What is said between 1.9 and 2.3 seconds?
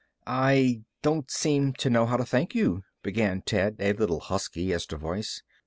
know how to